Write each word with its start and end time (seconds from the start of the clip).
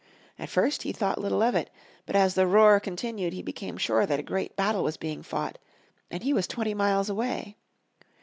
At 0.39 0.49
first 0.49 0.81
he 0.81 0.91
thought 0.93 1.21
little 1.21 1.43
of 1.43 1.53
it, 1.53 1.69
but 2.07 2.15
as 2.15 2.33
the 2.33 2.47
roar 2.47 2.79
continued 2.79 3.33
he 3.33 3.43
became 3.43 3.77
sure 3.77 4.07
that 4.07 4.19
a 4.19 4.23
great 4.23 4.55
battle 4.55 4.81
was 4.83 4.97
being 4.97 5.21
fought 5.21 5.59
and 6.09 6.23
he 6.23 6.33
was 6.33 6.47
twenty 6.47 6.73
miles 6.73 7.07
away! 7.07 7.55